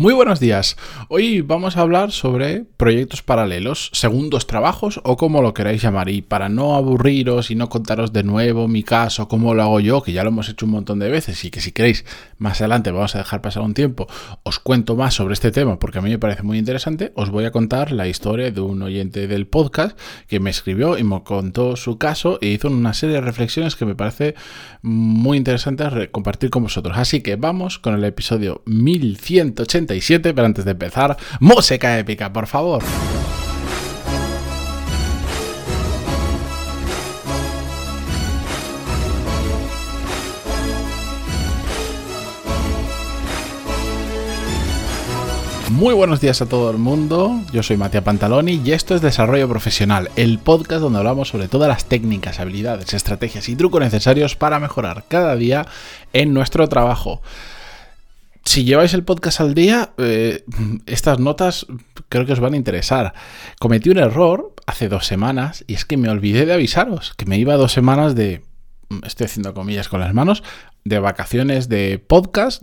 [0.00, 0.76] Muy buenos días.
[1.08, 6.08] Hoy vamos a hablar sobre proyectos paralelos, segundos trabajos o como lo queráis llamar.
[6.08, 10.00] Y para no aburriros y no contaros de nuevo mi caso, cómo lo hago yo,
[10.00, 12.04] que ya lo hemos hecho un montón de veces y que si queréis
[12.38, 14.06] más adelante vamos a dejar pasar un tiempo,
[14.44, 17.10] os cuento más sobre este tema porque a mí me parece muy interesante.
[17.16, 21.02] Os voy a contar la historia de un oyente del podcast que me escribió y
[21.02, 24.36] me contó su caso e hizo una serie de reflexiones que me parece
[24.80, 26.96] muy interesante compartir con vosotros.
[26.96, 29.87] Así que vamos con el episodio 1180
[30.34, 32.82] pero antes de empezar, música épica, por favor.
[45.70, 49.48] Muy buenos días a todo el mundo, yo soy Matías Pantaloni y esto es Desarrollo
[49.48, 54.58] Profesional, el podcast donde hablamos sobre todas las técnicas, habilidades, estrategias y trucos necesarios para
[54.58, 55.66] mejorar cada día
[56.12, 57.22] en nuestro trabajo
[58.48, 60.42] si lleváis el podcast al día, eh,
[60.86, 61.66] estas notas
[62.08, 63.12] creo que os van a interesar.
[63.60, 67.36] Cometí un error hace dos semanas y es que me olvidé de avisaros que me
[67.36, 68.40] iba dos semanas de,
[69.04, 70.42] estoy haciendo comillas con las manos,
[70.82, 72.62] de vacaciones de podcast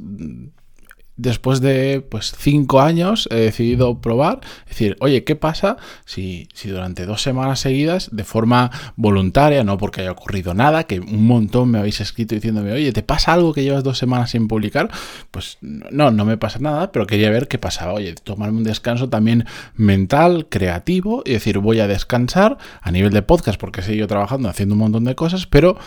[1.18, 7.06] después de pues cinco años he decidido probar, decir, oye, ¿qué pasa si, si durante
[7.06, 11.80] dos semanas seguidas, de forma voluntaria, no porque haya ocurrido nada, que un montón me
[11.80, 14.90] habéis escrito diciéndome, oye, ¿te pasa algo que llevas dos semanas sin publicar?
[15.32, 17.94] Pues no, no me pasa nada, pero quería ver qué pasaba.
[17.94, 23.22] Oye, tomarme un descanso también mental, creativo, y decir, voy a descansar a nivel de
[23.22, 25.78] podcast, porque he seguido trabajando, haciendo un montón de cosas, pero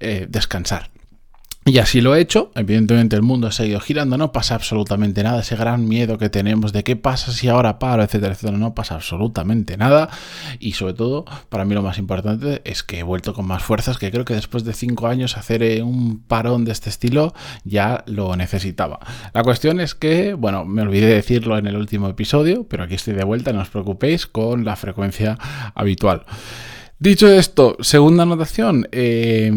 [0.00, 0.90] eh, descansar.
[1.68, 2.52] Y así lo he hecho.
[2.54, 5.40] Evidentemente el mundo ha seguido girando, no pasa absolutamente nada.
[5.40, 8.94] Ese gran miedo que tenemos de qué pasa si ahora paro, etcétera, etcétera, no pasa
[8.94, 10.08] absolutamente nada.
[10.60, 13.98] Y sobre todo, para mí lo más importante es que he vuelto con más fuerzas,
[13.98, 18.04] que creo que después de cinco años hacer eh, un parón de este estilo ya
[18.06, 19.00] lo necesitaba.
[19.34, 22.94] La cuestión es que, bueno, me olvidé de decirlo en el último episodio, pero aquí
[22.94, 25.36] estoy de vuelta, no os preocupéis, con la frecuencia
[25.74, 26.26] habitual.
[27.00, 28.86] Dicho esto, segunda anotación.
[28.92, 29.50] Eh,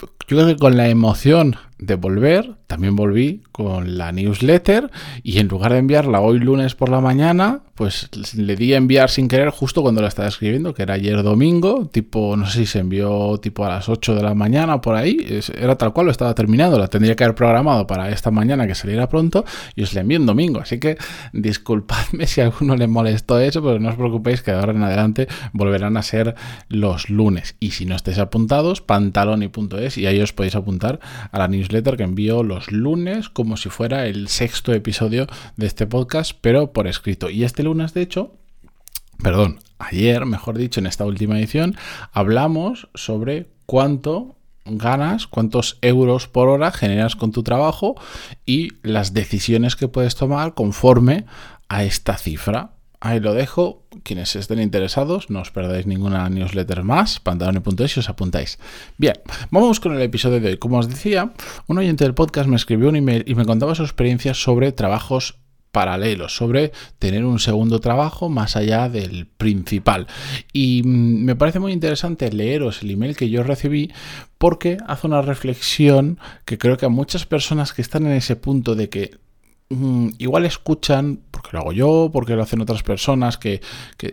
[0.00, 4.90] yo creo que con la emoción de volver, también volví con la newsletter
[5.22, 9.10] y en lugar de enviarla hoy lunes por la mañana, pues le di a enviar
[9.10, 12.66] sin querer justo cuando la estaba escribiendo, que era ayer domingo, tipo, no sé si
[12.66, 15.18] se envió tipo a las 8 de la mañana por ahí,
[15.54, 18.74] era tal cual lo estaba terminando, la tendría que haber programado para esta mañana que
[18.74, 19.44] saliera pronto
[19.74, 20.96] y os la envío en domingo, así que
[21.34, 24.82] disculpadme si a alguno le molestó eso, pero no os preocupéis que de ahora en
[24.82, 26.34] adelante volverán a ser
[26.68, 27.56] los lunes.
[27.60, 31.00] Y si no estáis apuntados, pantaloni.es y ahí os podéis apuntar
[31.30, 35.66] a la newsletter newsletter que envío los lunes como si fuera el sexto episodio de
[35.66, 37.30] este podcast, pero por escrito.
[37.30, 38.34] Y este lunes, de hecho,
[39.22, 41.76] perdón, ayer, mejor dicho, en esta última edición,
[42.12, 47.94] hablamos sobre cuánto ganas, cuántos euros por hora generas con tu trabajo
[48.44, 51.26] y las decisiones que puedes tomar conforme
[51.68, 52.75] a esta cifra.
[53.00, 53.84] Ahí lo dejo.
[54.02, 57.20] Quienes estén interesados, no os perdáis ninguna newsletter más.
[57.20, 58.58] pantalone.es y os apuntáis.
[58.98, 59.14] Bien,
[59.50, 60.56] vamos con el episodio de hoy.
[60.58, 61.32] Como os decía,
[61.66, 65.38] un oyente del podcast me escribió un email y me contaba su experiencia sobre trabajos
[65.76, 70.06] paralelos, sobre tener un segundo trabajo más allá del principal.
[70.50, 73.92] Y mm, me parece muy interesante leeros el email que yo recibí
[74.38, 78.74] porque hace una reflexión que creo que a muchas personas que están en ese punto
[78.74, 79.18] de que
[79.68, 83.60] mm, igual escuchan porque lo hago yo, porque lo hacen otras personas, que,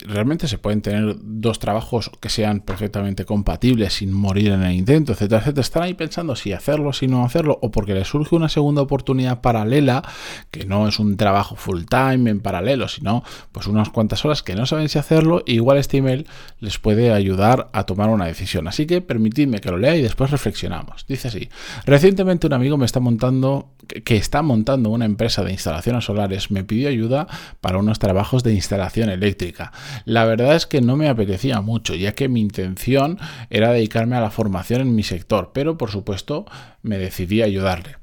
[0.05, 5.13] realmente se pueden tener dos trabajos que sean perfectamente compatibles sin morir en el intento,
[5.13, 5.61] etcétera, etcétera.
[5.61, 9.41] Están ahí pensando si hacerlo, si no hacerlo, o porque les surge una segunda oportunidad
[9.41, 10.03] paralela,
[10.51, 14.55] que no es un trabajo full time en paralelo, sino pues unas cuantas horas que
[14.55, 16.27] no saben si hacerlo, igual este email
[16.59, 18.67] les puede ayudar a tomar una decisión.
[18.67, 21.05] Así que permitidme que lo lea y después reflexionamos.
[21.07, 21.49] Dice así,
[21.85, 23.69] recientemente un amigo me está montando,
[24.05, 27.22] que está montando una empresa de instalaciones solares, me pidió ayuda
[27.61, 29.71] para unos trabajos de instalación eléctrica.
[30.05, 33.19] La verdad es que no me apetecía mucho, ya que mi intención
[33.49, 36.45] era dedicarme a la formación en mi sector, pero por supuesto
[36.81, 37.97] me decidí a ayudarle.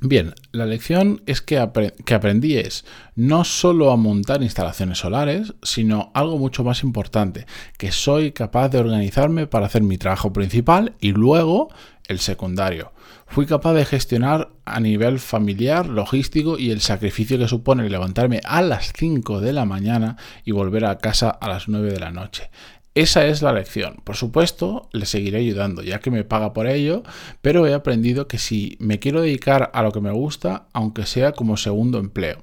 [0.00, 1.68] Bien, la lección es que,
[2.04, 2.84] que, aprendí es
[3.16, 7.46] no solo a montar instalaciones solares, sino algo mucho más importante,
[7.78, 11.70] que soy capaz de organizarme para hacer mi trabajo principal y luego
[12.08, 12.92] el secundario.
[13.26, 18.62] Fui capaz de gestionar a nivel familiar, logístico y el sacrificio que supone levantarme a
[18.62, 22.50] las 5 de la mañana y volver a casa a las 9 de la noche.
[22.94, 24.00] Esa es la lección.
[24.02, 27.04] Por supuesto, le seguiré ayudando, ya que me paga por ello,
[27.42, 31.30] pero he aprendido que si me quiero dedicar a lo que me gusta, aunque sea
[31.32, 32.42] como segundo empleo,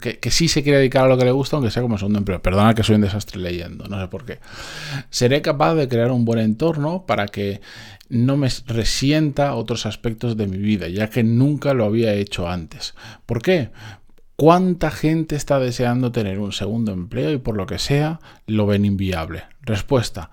[0.00, 2.18] que, que, sí se quiere dedicar a lo que le gusta, aunque sea como segundo
[2.18, 2.40] empleo.
[2.40, 4.38] Perdona que soy un desastre leyendo, no sé por qué.
[5.10, 7.60] Seré capaz de crear un buen entorno para que
[8.08, 12.94] no me resienta otros aspectos de mi vida, ya que nunca lo había hecho antes.
[13.26, 13.70] ¿Por qué?
[14.36, 18.84] ¿Cuánta gente está deseando tener un segundo empleo y por lo que sea lo ven
[18.84, 19.44] inviable?
[19.60, 20.30] Respuesta.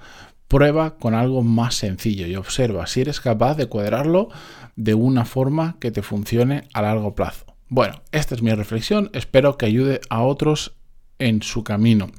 [0.47, 4.29] Prueba con algo más sencillo y observa si eres capaz de cuadrarlo
[4.75, 7.48] de una forma que te funcione a largo plazo.
[7.71, 10.73] Bueno, esta es mi reflexión, espero que ayude a otros
[11.19, 12.09] en su camino.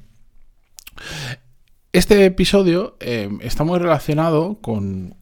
[1.92, 5.16] Este episodio eh, está muy relacionado con,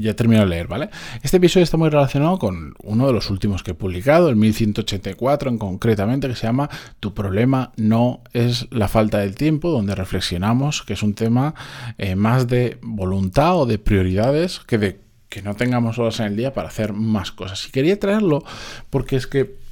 [0.00, 0.88] Ya termino de leer, ¿vale?
[1.22, 5.50] Este episodio está muy relacionado con uno de los últimos que he publicado, el 1184
[5.50, 10.84] en concretamente, que se llama Tu problema no es la falta del tiempo, donde reflexionamos
[10.84, 11.54] que es un tema
[11.98, 16.36] eh, más de voluntad o de prioridades que de que no tengamos horas en el
[16.36, 17.66] día para hacer más cosas.
[17.68, 18.42] Y quería traerlo
[18.88, 19.65] porque es que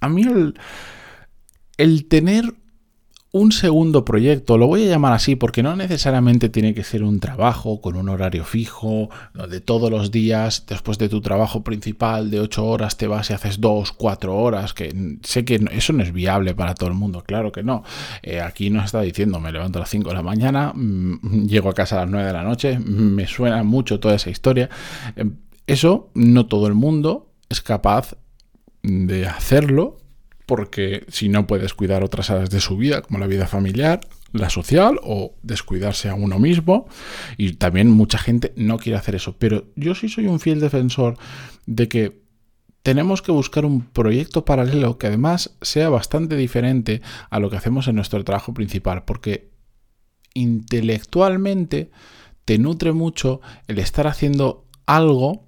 [0.00, 0.24] a mí
[1.76, 2.54] el, tener
[3.32, 7.20] un segundo proyecto, lo voy a llamar así porque no necesariamente tiene que ser un
[7.20, 12.40] trabajo con un horario fijo, donde todos los días, después de tu trabajo principal de
[12.40, 16.12] 8 horas, te vas y haces 2, 4 horas, que sé que eso no es
[16.14, 17.84] viable para todo el mundo, claro que no.
[18.22, 21.68] Eh, aquí nos está diciendo, me levanto a las 5 de la mañana, mm, llego
[21.68, 24.70] a casa a las 9 de la noche, me suena mucho toda esa historia.
[25.14, 25.26] Eh,
[25.66, 28.16] eso no todo el mundo es capaz
[28.86, 29.98] de hacerlo
[30.46, 34.00] porque si no puedes cuidar otras áreas de su vida, como la vida familiar,
[34.32, 36.86] la social o descuidarse a uno mismo.
[37.36, 39.36] Y también mucha gente no quiere hacer eso.
[39.38, 41.18] Pero yo sí soy un fiel defensor
[41.66, 42.22] de que
[42.84, 47.88] tenemos que buscar un proyecto paralelo que además sea bastante diferente a lo que hacemos
[47.88, 49.50] en nuestro trabajo principal, porque
[50.34, 51.90] intelectualmente
[52.44, 55.45] te nutre mucho el estar haciendo algo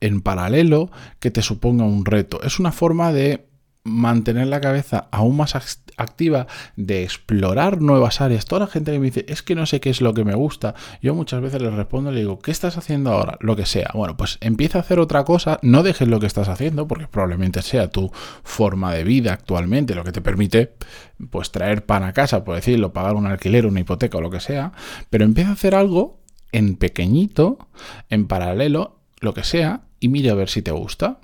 [0.00, 0.90] en paralelo
[1.20, 2.42] que te suponga un reto.
[2.42, 3.46] Es una forma de
[3.86, 5.54] mantener la cabeza aún más
[5.96, 8.44] activa, de explorar nuevas áreas.
[8.44, 10.34] Toda la gente que me dice, es que no sé qué es lo que me
[10.34, 13.38] gusta, yo muchas veces les respondo y le digo, ¿qué estás haciendo ahora?
[13.40, 13.90] Lo que sea.
[13.94, 17.62] Bueno, pues empieza a hacer otra cosa, no dejes lo que estás haciendo, porque probablemente
[17.62, 18.10] sea tu
[18.42, 20.74] forma de vida actualmente, lo que te permite
[21.30, 24.40] pues traer pan a casa, por decirlo, pagar un alquiler, una hipoteca o lo que
[24.40, 24.72] sea,
[25.10, 26.20] pero empieza a hacer algo
[26.52, 27.68] en pequeñito,
[28.10, 31.18] en paralelo, lo que sea, y mira a ver si te gusta.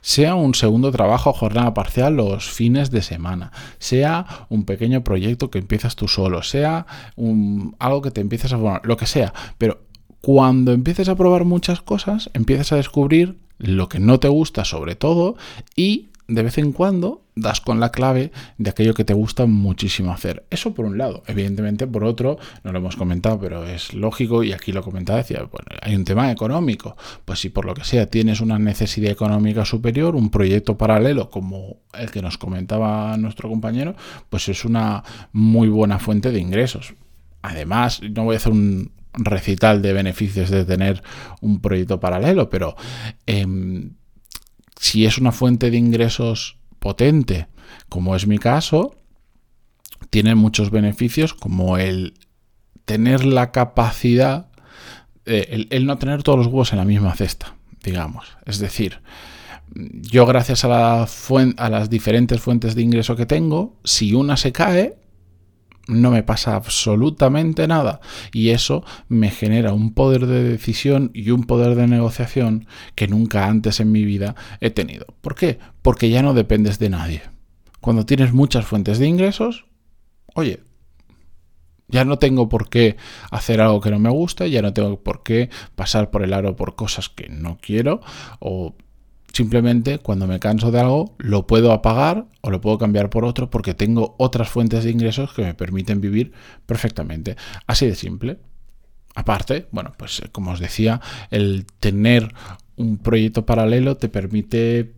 [0.00, 5.50] Sea un segundo trabajo a jornada parcial los fines de semana, sea un pequeño proyecto
[5.50, 9.32] que empiezas tú solo, sea un, algo que te empiezas a formar, lo que sea,
[9.56, 9.82] pero
[10.20, 14.96] cuando empieces a probar muchas cosas, empiezas a descubrir lo que no te gusta sobre
[14.96, 15.36] todo
[15.76, 20.12] y de vez en cuando das con la clave de aquello que te gusta muchísimo
[20.12, 20.44] hacer.
[20.50, 21.22] Eso por un lado.
[21.26, 25.38] Evidentemente, por otro, no lo hemos comentado, pero es lógico y aquí lo comentaba, decía,
[25.38, 26.96] bueno, hay un tema económico.
[27.24, 31.78] Pues si por lo que sea tienes una necesidad económica superior, un proyecto paralelo como
[31.94, 33.94] el que nos comentaba nuestro compañero,
[34.28, 35.02] pues es una
[35.32, 36.94] muy buena fuente de ingresos.
[37.40, 41.02] Además, no voy a hacer un recital de beneficios de tener
[41.40, 42.76] un proyecto paralelo, pero
[43.26, 43.92] em,
[44.78, 47.48] si es una fuente de ingresos potente,
[47.88, 48.96] como es mi caso,
[50.10, 52.14] tiene muchos beneficios como el
[52.84, 54.48] tener la capacidad,
[55.26, 58.38] eh, el, no tener todos los huevos en la misma cesta, digamos.
[58.46, 59.00] Es decir,
[59.74, 61.08] yo gracias a, la
[61.56, 64.96] a las diferentes fuentes de ingreso que tengo, si una se cae,
[65.88, 68.00] no me pasa absolutamente nada
[68.32, 73.46] y eso me genera un poder de decisión y un poder de negociación que nunca
[73.46, 75.06] antes en mi vida he tenido.
[75.20, 75.58] ¿Por qué?
[75.82, 77.22] Porque ya no dependes de nadie.
[77.80, 79.64] Cuando tienes muchas fuentes de ingresos,
[80.34, 80.60] oye,
[81.88, 82.96] ya no tengo por qué
[83.30, 86.54] hacer algo que no me gusta, ya no tengo por qué pasar por el aro
[86.54, 88.02] por cosas que no quiero
[88.40, 88.76] o
[89.32, 93.50] Simplemente cuando me canso de algo lo puedo apagar o lo puedo cambiar por otro
[93.50, 96.32] porque tengo otras fuentes de ingresos que me permiten vivir
[96.66, 97.36] perfectamente.
[97.66, 98.38] Así de simple.
[99.14, 102.32] Aparte, bueno, pues eh, como os decía, el tener
[102.76, 104.94] un proyecto paralelo te permite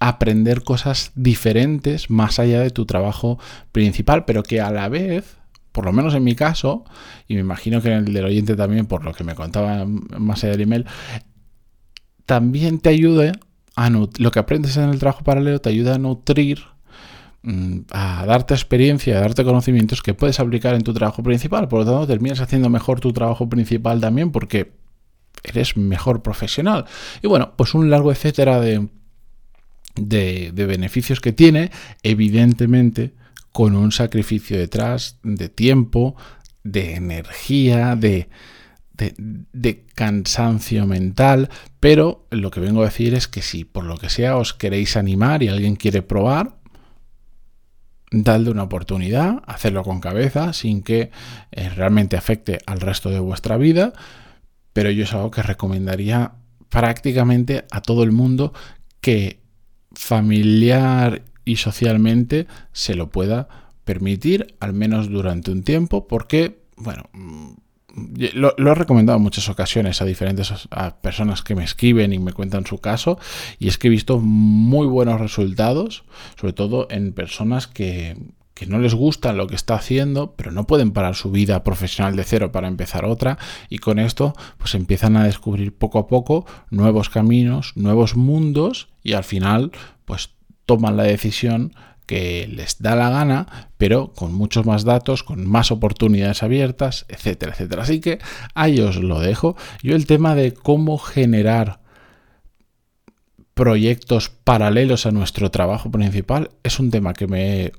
[0.00, 3.38] aprender cosas diferentes más allá de tu trabajo
[3.70, 5.36] principal, pero que a la vez,
[5.70, 6.84] por lo menos en mi caso,
[7.28, 10.42] y me imagino que en el del oyente también, por lo que me contaba más
[10.42, 10.86] allá del email,
[12.26, 12.90] también te
[13.76, 16.62] ayude lo que aprendes en el trabajo paralelo te ayuda a nutrir,
[17.42, 21.68] mm, a darte experiencia, a darte conocimientos que puedes aplicar en tu trabajo principal.
[21.68, 24.72] Por lo tanto, terminas haciendo mejor tu trabajo principal también porque
[25.42, 26.84] eres mejor profesional.
[27.22, 28.88] Y bueno, pues un largo etcétera de,
[29.96, 31.70] de beneficios que tiene,
[32.02, 33.14] evidentemente
[33.52, 36.16] con un sacrificio detrás de tiempo,
[36.64, 38.28] de energía, de
[38.94, 41.48] de, cansancio mental,
[41.80, 44.96] pero lo que vengo a decir es que si por lo que sea os queréis
[44.96, 46.56] animar y alguien quiere probar,
[48.10, 51.10] dadle una oportunidad, hacerlo con cabeza, sin que
[51.50, 53.92] eh, realmente afecte al resto de vuestra vida,
[54.72, 56.32] pero yo es algo que recomendaría
[56.68, 58.52] prácticamente a todo el mundo
[59.00, 59.40] que
[59.94, 63.48] familiar y socialmente se lo pueda
[63.84, 67.10] permitir, al menos durante un tiempo, porque, bueno,
[68.34, 70.52] lo, he recomendado en muchas ocasiones a diferentes
[71.00, 73.18] personas que me escriben y me cuentan su caso,
[73.58, 76.04] y es que he visto muy buenos resultados,
[76.38, 78.16] sobre todo en personas que,
[78.54, 82.16] que no les gusta lo que está haciendo, pero no pueden parar su vida profesional
[82.16, 83.38] de cero para empezar otra,
[83.68, 89.14] y con esto pues empiezan a descubrir poco a poco nuevos caminos, nuevos mundos, y
[89.14, 89.72] al final
[90.04, 90.30] pues
[90.66, 91.74] toman la decisión
[92.06, 97.52] que les da la gana, pero con muchos más datos, con más oportunidades abiertas, etcétera,
[97.52, 97.82] etcétera.
[97.82, 98.18] Así que
[98.54, 99.56] ahí os lo dejo.
[99.82, 101.80] Yo el tema de cómo generar
[103.54, 107.72] proyectos paralelos a nuestro trabajo principal es un tema que me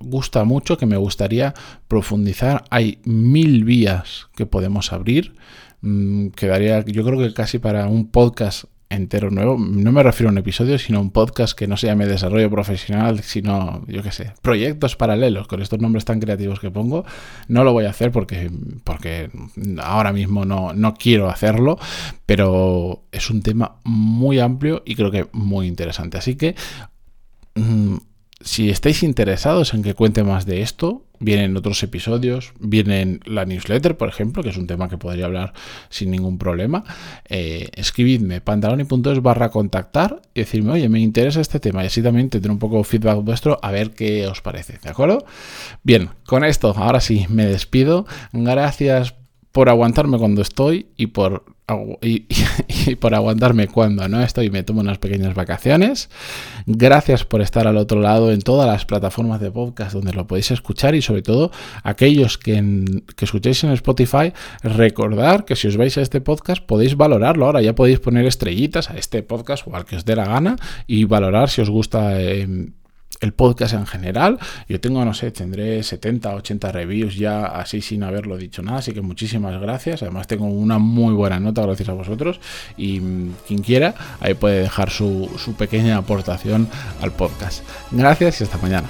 [0.00, 1.54] gusta mucho, que me gustaría
[1.88, 2.64] profundizar.
[2.70, 5.34] Hay mil vías que podemos abrir.
[5.82, 9.56] Mm, quedaría, yo creo que casi para un podcast entero nuevo.
[9.56, 12.50] No me refiero a un episodio, sino a un podcast que no se llame desarrollo
[12.50, 17.04] profesional, sino, yo qué sé, proyectos paralelos con estos nombres tan creativos que pongo.
[17.48, 18.50] No lo voy a hacer porque,
[18.84, 19.30] porque
[19.82, 21.78] ahora mismo no, no quiero hacerlo,
[22.26, 26.18] pero es un tema muy amplio y creo que muy interesante.
[26.18, 26.54] Así que...
[27.54, 27.96] Mm,
[28.42, 33.96] si estáis interesados en que cuente más de esto, vienen otros episodios, vienen la newsletter,
[33.96, 35.52] por ejemplo, que es un tema que podría hablar
[35.90, 36.82] sin ningún problema.
[37.28, 42.30] Eh, escribidme pantaloni.es barra contactar y decirme, oye, me interesa este tema y así también
[42.30, 45.24] tendré un poco feedback vuestro a ver qué os parece, ¿de acuerdo?
[45.82, 48.06] Bien, con esto, ahora sí, me despido.
[48.32, 49.14] Gracias
[49.52, 51.44] por aguantarme cuando estoy y por,
[52.02, 56.10] y, por aguantarme cuando no estoy me tomo unas pequeñas vacaciones.
[56.66, 60.50] Gracias por estar al otro lado en todas las plataformas de podcast donde lo podéis
[60.50, 61.50] escuchar y sobre todo
[61.82, 62.84] aquellos que,
[63.16, 67.46] que escuchéis en Spotify, recordar que si os vais a este podcast podéis valorarlo.
[67.46, 70.56] Ahora ya podéis poner estrellitas a este podcast o al que os dé la gana
[70.86, 72.20] y valorar si os gusta.
[72.20, 72.70] Eh,
[73.20, 74.38] el podcast en general.
[74.68, 78.92] Yo tengo, no sé, tendré 70, 80 reviews ya así sin haberlo dicho nada, así
[78.92, 80.02] que muchísimas gracias.
[80.02, 82.40] Además tengo una muy buena nota gracias a vosotros
[82.76, 86.68] y mm, quien quiera ahí puede dejar su, su pequeña aportación
[87.00, 87.62] al podcast.
[87.90, 88.88] Gracias y hasta mañana.